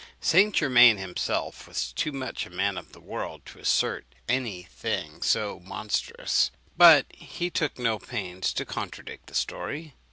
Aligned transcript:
St. 0.19 0.55
Germain 0.55 0.97
himself 0.97 1.67
was 1.67 1.91
too 1.93 2.11
much 2.11 2.47
a 2.47 2.49
man 2.49 2.75
of 2.75 2.91
the 2.91 2.99
world 2.99 3.45
to 3.45 3.59
assert 3.59 4.03
any 4.27 4.63
thing 4.63 5.21
so 5.21 5.61
monstrous; 5.63 6.49
but 6.75 7.05
he 7.15 7.51
took 7.51 7.77
no 7.77 7.99
pains 7.99 8.51
to 8.53 8.65
contradict 8.65 9.27
the 9.27 9.35
story. 9.35 9.93